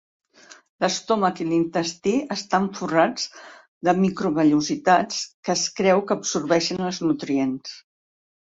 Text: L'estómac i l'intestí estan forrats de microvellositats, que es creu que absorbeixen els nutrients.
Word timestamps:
L'estómac 0.83 1.41
i 1.43 1.45
l'intestí 1.49 2.13
estan 2.37 2.65
forrats 2.79 3.27
de 3.89 3.95
microvellositats, 4.01 5.21
que 5.45 5.57
es 5.59 5.69
creu 5.83 6.05
que 6.09 6.19
absorbeixen 6.19 6.85
els 6.91 7.03
nutrients. 7.09 7.79